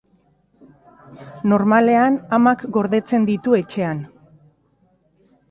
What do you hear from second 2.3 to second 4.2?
amak gordetzen ditu etxean.